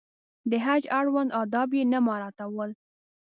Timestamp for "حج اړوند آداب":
0.65-1.69